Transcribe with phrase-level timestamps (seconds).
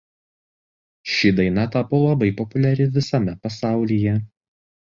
[1.15, 4.19] Ši daina tapo labai populiari visame pasaulyje.